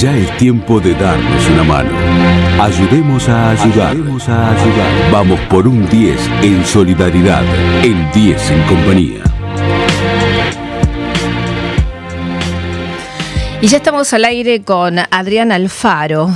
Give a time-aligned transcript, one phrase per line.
[0.00, 1.90] Ya es tiempo de darnos una mano.
[2.58, 3.90] Ayudemos a ayudar.
[3.90, 5.12] Ayudemos a ayudar.
[5.12, 7.44] Vamos por un 10 en solidaridad.
[7.84, 9.29] El 10 en compañía.
[13.62, 16.30] Y ya estamos al aire con Adrián Alfaro,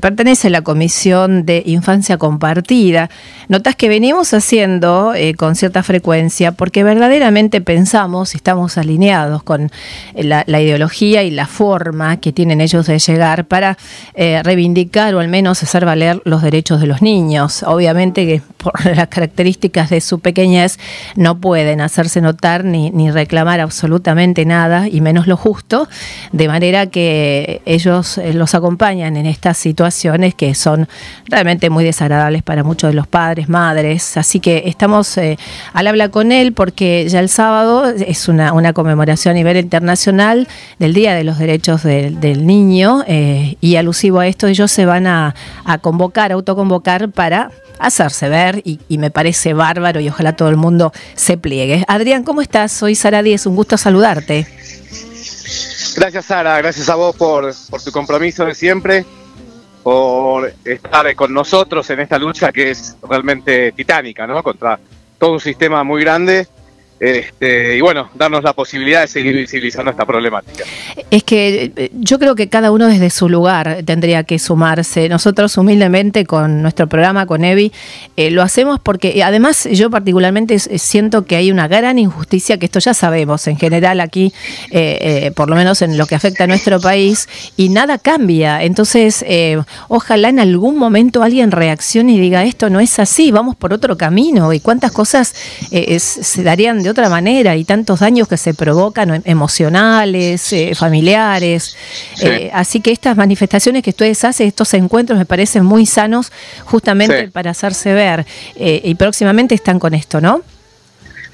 [0.00, 3.10] pertenece a la Comisión de Infancia Compartida.
[3.46, 9.70] Notas que venimos haciendo eh, con cierta frecuencia porque verdaderamente pensamos y estamos alineados con
[10.16, 13.78] la, ideología y la forma que tienen ellos de llegar para
[14.14, 17.62] eh, reivindicar o al menos hacer valer los derechos de los niños.
[17.62, 20.80] Obviamente que por las características de su pequeñez
[21.14, 25.88] no pueden hacerse notar ni, ni reclamar absolutamente nada y menos lo justo
[26.32, 30.88] de manera que ellos eh, los acompañan en estas situaciones que son
[31.26, 34.16] realmente muy desagradables para muchos de los padres, madres.
[34.16, 35.38] Así que estamos eh,
[35.72, 40.48] al habla con él porque ya el sábado es una, conmemoración a nivel internacional
[40.78, 45.06] del Día de los Derechos del Niño eh, y alusivo a esto ellos se van
[45.06, 50.48] a, a convocar, autoconvocar para hacerse ver y, y, me parece bárbaro y ojalá todo
[50.48, 51.84] el mundo se pliegue.
[51.88, 52.72] Adrián, ¿cómo estás?
[52.72, 54.46] Soy Sara Díez, un gusto saludarte.
[55.98, 59.04] Gracias Sara, gracias a vos por, por tu compromiso de siempre,
[59.82, 64.40] por estar con nosotros en esta lucha que es realmente titánica, ¿no?
[64.44, 64.78] Contra
[65.18, 66.46] todo un sistema muy grande
[67.00, 70.64] este, y bueno, darnos la posibilidad de seguir visibilizando esta problemática.
[71.10, 75.08] Es que eh, yo creo que cada uno desde su lugar tendría que sumarse.
[75.08, 77.72] Nosotros humildemente con nuestro programa, con Evi,
[78.16, 82.66] eh, lo hacemos porque eh, además yo particularmente siento que hay una gran injusticia, que
[82.66, 84.32] esto ya sabemos en general aquí,
[85.34, 88.62] por lo menos en lo que afecta a nuestro país, y nada cambia.
[88.62, 89.24] Entonces,
[89.88, 93.96] ojalá en algún momento alguien reaccione y diga, esto no es así, vamos por otro
[93.96, 95.34] camino, y cuántas cosas
[95.70, 101.76] se darían de otra manera y tantos daños que se provocan emocionales, eh, familiares.
[102.20, 106.32] Eh, así que estas manifestaciones que ustedes hacen, estos encuentros me parecen muy sanos
[106.64, 108.26] justamente para hacerse ver.
[108.56, 110.42] Eh, y próximamente están con esto, ¿no?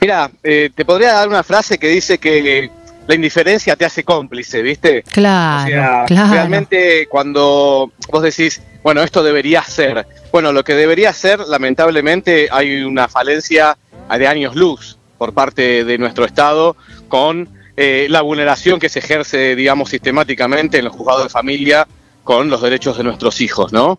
[0.00, 2.70] Mira, te podría dar una frase que dice que
[3.06, 5.02] la indiferencia te hace cómplice, ¿viste?
[5.02, 12.48] Claro, Realmente cuando vos decís, bueno, esto debería ser, bueno, lo que debería ser, lamentablemente
[12.50, 13.78] hay una falencia
[14.18, 16.76] de años luz por parte de nuestro Estado
[17.08, 21.88] con eh, la vulneración que se ejerce, digamos, sistemáticamente en los juzgados de familia
[22.22, 23.98] con los derechos de nuestros hijos, ¿no?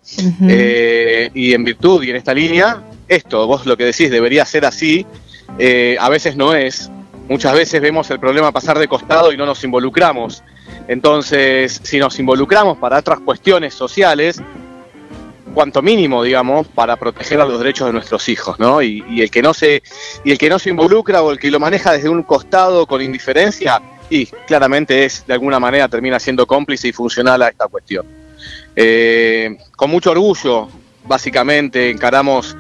[0.49, 4.65] Eh, y en virtud y en esta línea, esto, vos lo que decís, debería ser
[4.65, 5.05] así,
[5.59, 6.89] eh, a veces no es.
[7.29, 10.43] Muchas veces vemos el problema pasar de costado y no nos involucramos.
[10.87, 14.41] Entonces, si nos involucramos para otras cuestiones sociales,
[15.55, 18.83] cuanto mínimo, digamos, para proteger a los derechos de nuestros hijos, ¿no?
[18.83, 19.81] Y, el que no se
[20.23, 23.01] y el que no se involucra o el que lo maneja desde un costado con
[23.01, 28.05] indiferencia, y claramente es de alguna manera termina siendo cómplice y funcional a esta cuestión.
[28.75, 30.67] Eh, con mucho orgullo,
[31.05, 32.55] básicamente, encaramos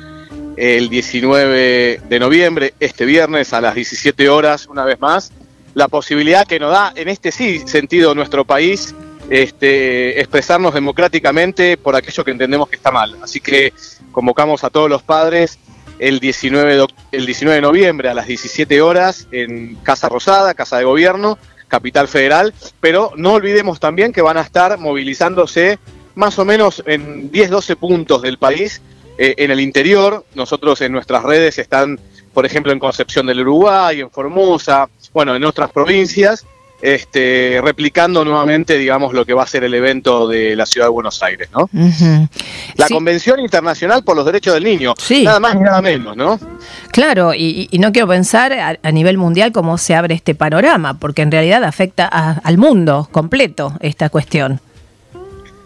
[0.57, 5.31] el 19 de noviembre, este viernes a las 17 horas, una vez más,
[5.73, 8.95] la posibilidad que nos da en este sí sentido nuestro país
[9.29, 13.17] este, expresarnos democráticamente por aquello que entendemos que está mal.
[13.23, 13.73] Así que
[14.11, 15.59] convocamos a todos los padres
[15.99, 20.77] el 19 de, el 19 de noviembre a las 17 horas en Casa Rosada, Casa
[20.77, 21.37] de Gobierno,
[21.67, 25.79] Capital Federal, pero no olvidemos también que van a estar movilizándose
[26.15, 28.81] más o menos en 10, 12 puntos del país.
[29.17, 31.99] Eh, en el interior, nosotros en nuestras redes están,
[32.33, 36.45] por ejemplo, en Concepción del Uruguay, en Formosa, bueno, en otras provincias,
[36.81, 40.91] este, replicando nuevamente, digamos, lo que va a ser el evento de la ciudad de
[40.91, 41.69] Buenos Aires, ¿no?
[42.75, 44.93] La Convención Internacional por los Derechos del Niño,
[45.23, 46.39] nada más ni nada menos, ¿no?
[46.91, 51.31] Claro, y, no quiero pensar a, nivel mundial cómo se abre este panorama, porque en
[51.31, 54.59] realidad afecta al mundo completo esta cuestión.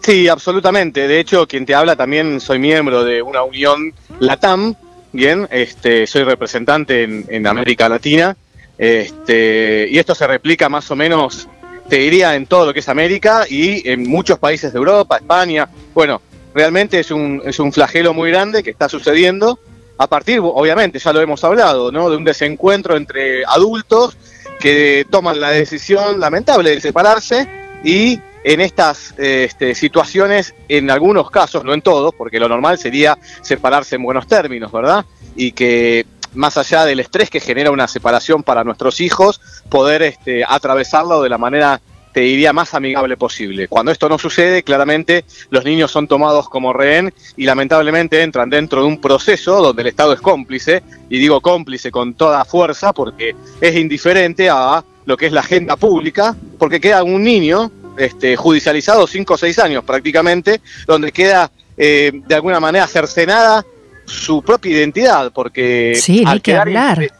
[0.00, 1.06] Sí, absolutamente.
[1.06, 4.74] De hecho, quien te habla también soy miembro de una unión LATAM,
[5.12, 8.36] bien, este, soy representante en América Latina
[8.80, 11.46] este, y esto se replica más o menos,
[11.86, 15.68] te diría, en todo lo que es América y en muchos países de Europa, España.
[15.92, 16.22] Bueno,
[16.54, 19.58] realmente es un, es un flagelo muy grande que está sucediendo
[19.98, 22.08] a partir, obviamente, ya lo hemos hablado, ¿no?
[22.08, 24.16] de un desencuentro entre adultos
[24.58, 27.46] que toman la decisión lamentable de separarse
[27.84, 33.18] y en estas este, situaciones, en algunos casos, no en todos, porque lo normal sería
[33.42, 35.04] separarse en buenos términos, ¿verdad?
[35.36, 40.44] Y que más allá del estrés que genera una separación para nuestros hijos, poder este,
[40.46, 41.80] atravesarlo de la manera,
[42.12, 43.68] te diría, más amigable posible.
[43.68, 48.82] Cuando esto no sucede, claramente los niños son tomados como rehén y lamentablemente entran dentro
[48.82, 53.34] de un proceso donde el Estado es cómplice, y digo cómplice con toda fuerza porque
[53.60, 59.06] es indiferente a lo que es la agenda pública, porque queda un niño este, judicializado
[59.06, 63.64] cinco o seis años prácticamente, donde queda eh, de alguna manera cercenada
[64.10, 67.10] su propia identidad, porque sí, al que hablar.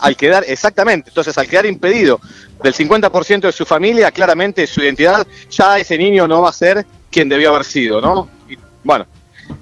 [0.00, 2.20] Al quedar, exactamente, entonces al quedar impedido
[2.60, 6.84] del 50% de su familia, claramente su identidad, ya ese niño no va a ser
[7.08, 8.28] quien debió haber sido, ¿no?
[8.48, 9.06] Y, bueno,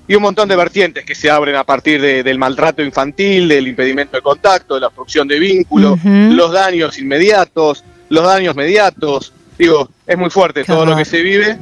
[0.06, 4.16] y un montón de vertientes que se abren a partir del maltrato infantil, del impedimento
[4.16, 9.32] de contacto, de la obstrucción de vínculos, los daños inmediatos, los daños mediatos.
[9.58, 11.58] Digo, es muy fuerte todo lo que se vive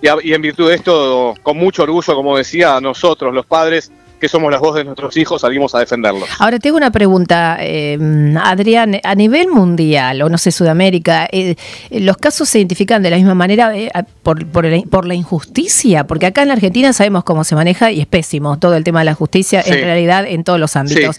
[0.00, 3.90] y, y en virtud de esto, con mucho orgullo, como decía, nosotros los padres
[4.22, 6.28] que somos las voces de nuestros hijos, salimos a defenderlos.
[6.38, 7.98] Ahora tengo una pregunta, eh,
[8.40, 11.56] Adrián, a nivel mundial, o no sé, Sudamérica, eh,
[11.90, 13.90] ¿los casos se identifican de la misma manera eh,
[14.22, 16.06] por, por, la injusticia?
[16.06, 19.00] Porque acá en la Argentina sabemos cómo se maneja y es pésimo todo el tema
[19.00, 21.18] de la justicia, en realidad en todos los ámbitos.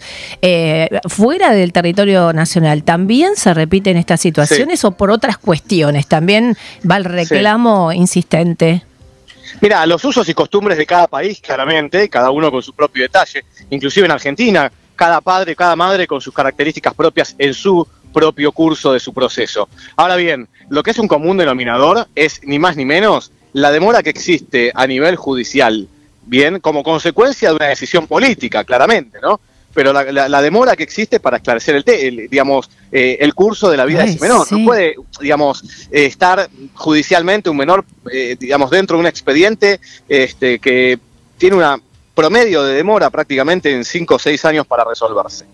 [1.06, 6.06] fuera del territorio nacional, ¿también se repiten estas situaciones o por otras cuestiones?
[6.06, 6.56] ¿También
[6.90, 8.82] va el reclamo insistente?
[9.60, 13.44] Mira, los usos y costumbres de cada país, claramente, cada uno con su propio detalle,
[13.70, 18.92] inclusive en Argentina, cada padre, cada madre con sus características propias en su propio curso
[18.92, 19.68] de su proceso.
[19.96, 24.02] Ahora bien, lo que es un común denominador es ni más ni menos la demora
[24.02, 25.88] que existe a nivel judicial,
[26.26, 29.40] bien, como consecuencia de una decisión política, claramente, ¿no?
[29.74, 34.04] Pero la, demora que existe para esclarecer el, digamos, eh, el curso de la vida
[34.04, 34.50] de ese menor.
[34.50, 40.60] No puede, digamos, eh, estar judicialmente un menor, eh, digamos, dentro de un expediente este,
[40.60, 40.98] que
[41.36, 41.78] tiene una
[42.14, 45.44] promedio de demora prácticamente en 5 o 6 años para resolverse.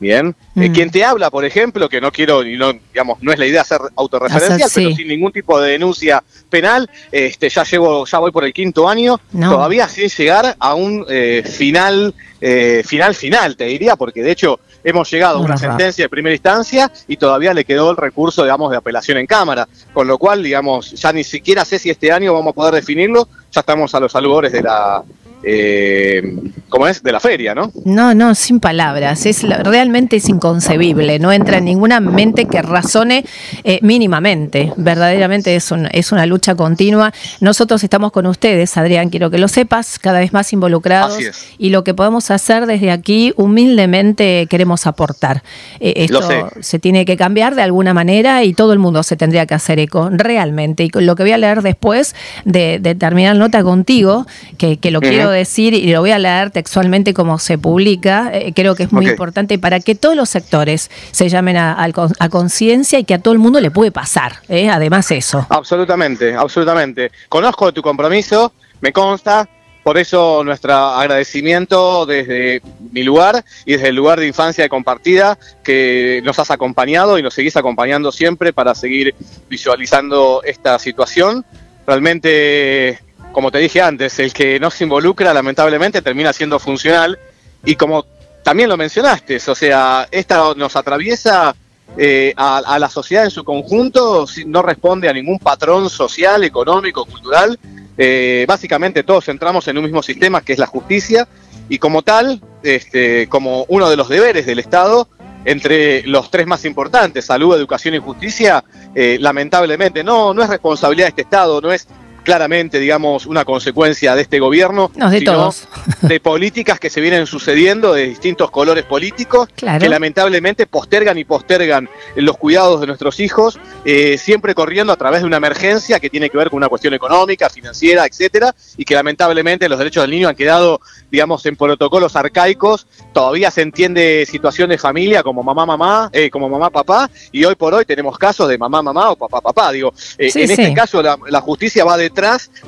[0.00, 0.34] Bien.
[0.54, 0.72] Mm.
[0.72, 3.64] quien te habla, por ejemplo, que no quiero, y no, digamos, no es la idea
[3.64, 8.44] ser autorreferencial, pero sin ningún tipo de denuncia penal, este, ya llevo, ya voy por
[8.44, 11.04] el quinto año, todavía sin llegar a un
[11.44, 16.08] final eh, final final, te diría, porque de hecho hemos llegado a una sentencia de
[16.08, 20.18] primera instancia y todavía le quedó el recurso, digamos, de apelación en Cámara, con lo
[20.18, 23.92] cual, digamos, ya ni siquiera sé si este año vamos a poder definirlo, ya estamos
[23.94, 25.02] a los albores de la
[25.42, 26.22] eh,
[26.68, 27.72] como es, de la feria, ¿no?
[27.84, 29.26] No, no, sin palabras.
[29.26, 31.18] Es realmente es inconcebible.
[31.18, 33.24] No entra en ninguna mente que razone
[33.64, 34.72] eh, mínimamente.
[34.76, 37.12] Verdaderamente es, es una lucha continua.
[37.40, 41.18] Nosotros estamos con ustedes, Adrián, quiero que lo sepas, cada vez más involucrados.
[41.58, 45.42] Y lo que podemos hacer desde aquí, humildemente queremos aportar.
[45.80, 46.20] Eh, esto
[46.60, 49.78] se tiene que cambiar de alguna manera y todo el mundo se tendría que hacer
[49.78, 50.84] eco, realmente.
[50.84, 54.26] Y lo que voy a leer después de, terminar nota contigo,
[54.56, 58.74] que, lo quiero decir y lo voy a leer textualmente como se publica, eh, creo
[58.74, 61.88] que es muy importante para que todos los sectores se llamen a,
[62.32, 64.68] conciencia y que a todo el mundo le puede pasar, ¿eh?
[64.68, 65.46] además eso.
[65.50, 67.12] Absolutamente, absolutamente.
[67.28, 69.48] Conozco tu compromiso, me consta,
[69.84, 76.20] por eso nuestro agradecimiento desde mi lugar y desde el lugar de infancia compartida que
[76.24, 79.14] nos has acompañado y nos seguís acompañando siempre para seguir
[79.48, 81.44] visualizando esta situación.
[81.86, 82.98] Realmente
[83.38, 87.16] como te dije antes, el que no se involucra lamentablemente termina siendo funcional
[87.64, 88.04] y como
[88.42, 91.54] también lo mencionaste, o sea, esta nos atraviesa
[91.96, 97.56] eh, a, la sociedad en su conjunto, no responde a ningún patrón social, económico, cultural.
[97.96, 101.28] Eh, básicamente todos entramos en un mismo sistema que es la justicia
[101.68, 105.06] y como tal, este, como uno de los deberes del Estado,
[105.44, 108.64] entre los tres más importantes, salud, educación y justicia,
[108.96, 111.86] eh, lamentablemente no, no es responsabilidad de este Estado, no es
[112.28, 115.66] claramente, digamos, una consecuencia de este gobierno, no, de todos.
[116.02, 121.88] de políticas que se vienen sucediendo de distintos colores políticos, que lamentablemente postergan y postergan
[122.16, 126.28] los cuidados de nuestros hijos, eh, siempre corriendo a través de una emergencia que tiene
[126.28, 130.28] que ver con una cuestión económica, financiera, etcétera, y que lamentablemente los derechos del niño
[130.28, 132.86] han quedado, digamos, en protocolos arcaicos.
[133.12, 137.54] Todavía se entiende situación de familia como mamá, mamá, eh, como mamá, papá, y hoy
[137.54, 139.72] por hoy tenemos casos de mamá, mamá o papá, papá.
[139.72, 142.10] Digo, eh, en este caso la, la justicia va de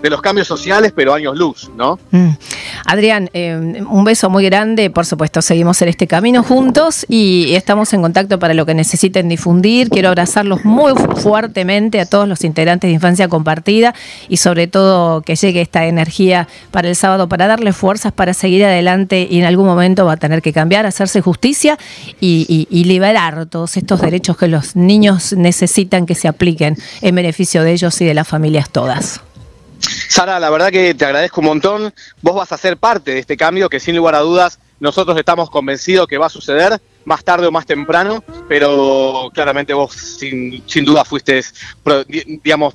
[0.02, 1.98] de los cambios sociales, pero años luz, ¿no?
[2.10, 2.30] Mm.
[2.86, 7.92] Adrián, eh, un beso muy grande, por supuesto, seguimos en este camino juntos y estamos
[7.92, 9.88] en contacto para lo que necesiten difundir.
[9.90, 13.94] Quiero abrazarlos muy fuertemente a todos los integrantes de Infancia Compartida
[14.28, 18.64] y sobre todo que llegue esta energía para el sábado para darle fuerzas para seguir
[18.64, 21.78] adelante y en algún momento va a tener que cambiar, hacerse justicia
[22.20, 27.62] y, y liberar todos estos derechos que los niños necesitan que se apliquen en beneficio
[27.62, 29.20] de ellos y de las familias todas.
[29.80, 31.94] Sara, la verdad que te agradezco un montón.
[32.20, 35.50] Vos vas a ser parte de este cambio que sin lugar a dudas nosotros estamos
[35.50, 40.84] convencidos que va a suceder más tarde o más temprano, pero claramente vos sin, sin
[40.84, 41.40] duda fuiste,
[42.42, 42.74] digamos,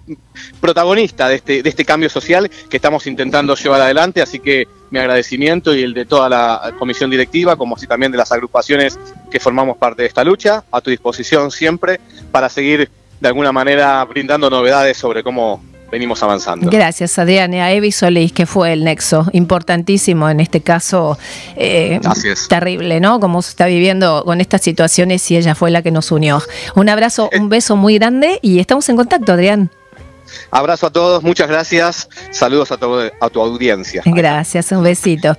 [0.59, 4.99] protagonista de este, de este cambio social que estamos intentando llevar adelante, así que mi
[4.99, 8.99] agradecimiento y el de toda la comisión directiva, como así también de las agrupaciones
[9.31, 11.99] que formamos parte de esta lucha, a tu disposición siempre
[12.31, 12.89] para seguir
[13.19, 16.69] de alguna manera brindando novedades sobre cómo venimos avanzando.
[16.69, 17.53] Gracias, Adrián.
[17.53, 21.17] A Evi Solís, que fue el nexo importantísimo en este caso
[21.55, 21.99] eh,
[22.49, 23.19] terrible, ¿no?
[23.19, 26.41] Como se está viviendo con estas situaciones y ella fue la que nos unió.
[26.75, 29.69] Un abrazo, un beso muy grande y estamos en contacto, Adrián.
[30.51, 32.09] Abrazo a todos, muchas gracias.
[32.31, 34.01] Saludos a tu, a tu audiencia.
[34.05, 35.37] Gracias, un besito.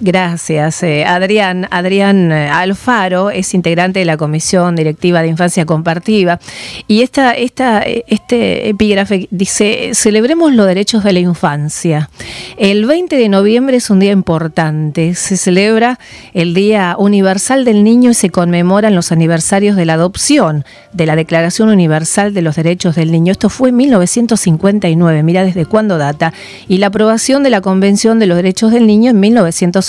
[0.00, 1.68] Gracias, eh, Adrián.
[1.70, 6.40] Adrián eh, Alfaro es integrante de la Comisión Directiva de Infancia Compartida.
[6.86, 12.10] Y eh, este epígrafe dice: celebremos los derechos de la infancia.
[12.56, 15.14] El 20 de noviembre es un día importante.
[15.14, 15.98] Se celebra
[16.34, 21.16] el Día Universal del Niño y se conmemoran los aniversarios de la adopción de la
[21.16, 23.32] Declaración Universal de los Derechos del Niño.
[23.32, 26.32] Esto fue en 1959, mira desde cuándo data,
[26.68, 29.20] y la aprobación de la Convención de los Derechos del Niño en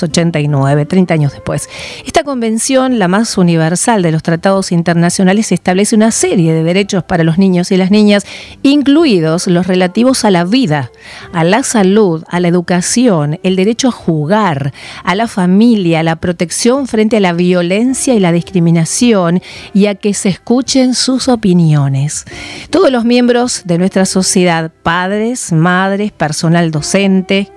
[0.01, 1.69] 1989, 30 años después.
[2.05, 7.23] Esta convención, la más universal de los tratados internacionales, establece una serie de derechos para
[7.23, 8.25] los niños y las niñas,
[8.63, 10.91] incluidos los relativos a la vida,
[11.33, 16.15] a la salud, a la educación, el derecho a jugar, a la familia, a la
[16.15, 19.41] protección frente a la violencia y la discriminación
[19.73, 22.25] y a que se escuchen sus opiniones.
[22.69, 27.51] Todos los miembros de nuestra sociedad, padres, madres, personal docente,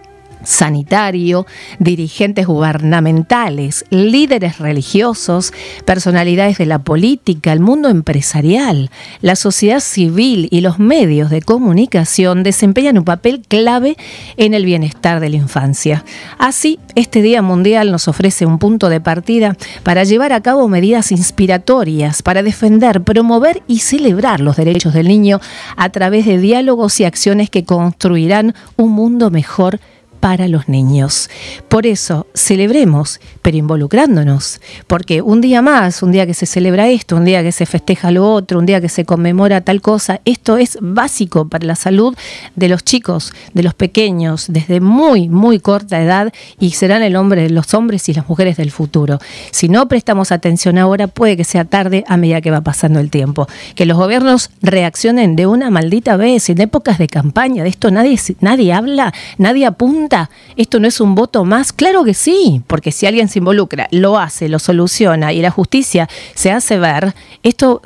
[0.44, 1.46] sanitario,
[1.78, 5.52] dirigentes gubernamentales, líderes religiosos,
[5.84, 12.42] personalidades de la política, el mundo empresarial, la sociedad civil y los medios de comunicación
[12.42, 13.96] desempeñan un papel clave
[14.36, 16.04] en el bienestar de la infancia.
[16.38, 21.12] Así, este Día Mundial nos ofrece un punto de partida para llevar a cabo medidas
[21.12, 25.40] inspiratorias para defender, promover y celebrar los derechos del niño
[25.76, 29.80] a través de diálogos y acciones que construirán un mundo mejor
[30.24, 31.28] para los niños.
[31.68, 37.16] Por eso, celebremos, pero involucrándonos, porque un día más, un día que se celebra esto,
[37.16, 40.56] un día que se festeja lo otro, un día que se conmemora tal cosa, esto
[40.56, 42.16] es básico para la salud
[42.56, 47.50] de los chicos, de los pequeños, desde muy, muy corta edad y serán el hombre,
[47.50, 49.18] los hombres y las mujeres del futuro.
[49.50, 53.10] Si no prestamos atención ahora, puede que sea tarde a medida que va pasando el
[53.10, 53.46] tiempo.
[53.74, 58.18] Que los gobiernos reaccionen de una maldita vez en épocas de campaña, de esto nadie,
[58.40, 60.13] nadie habla, nadie apunta
[60.56, 61.72] ¿Esto no es un voto más?
[61.72, 66.08] Claro que sí, porque si alguien se involucra, lo hace, lo soluciona y la justicia
[66.34, 67.82] se hace ver, esto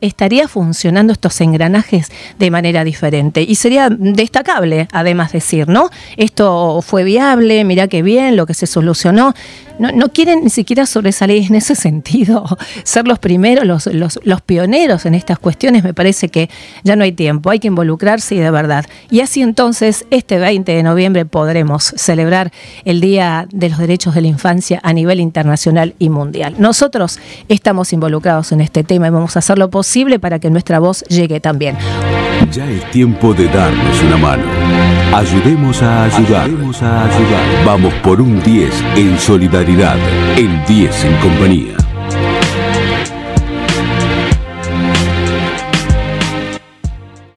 [0.00, 2.08] estaría funcionando estos engranajes
[2.38, 3.42] de manera diferente.
[3.42, 5.90] Y sería destacable, además, decir, ¿no?
[6.16, 9.34] Esto fue viable, mira qué bien, lo que se solucionó
[9.80, 12.44] no, quieren ni siquiera sobresalir en ese sentido,
[12.84, 16.50] ser los primeros, los, los, pioneros en estas cuestiones, me parece que
[16.84, 18.86] ya no hay tiempo, hay que involucrarse y de verdad.
[19.10, 22.52] Y así entonces, este 20 de noviembre podremos celebrar
[22.84, 26.54] el Día de los Derechos de la Infancia a nivel internacional y mundial.
[26.58, 27.18] Nosotros
[27.48, 31.02] estamos involucrados en este tema y vamos a hacer lo posible para que nuestra voz
[31.04, 31.76] llegue también.
[32.48, 34.42] Ya es tiempo de darnos una mano.
[35.14, 36.44] Ayudemos a ayudar.
[36.44, 37.64] Ayudemos a ayudar.
[37.64, 39.96] Vamos por un 10 en solidaridad.
[40.36, 41.79] El 10 en compañía.